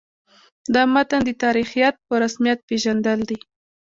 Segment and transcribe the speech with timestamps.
[0.73, 3.37] د متن د تاریخیت په رسمیت پېژندل دي.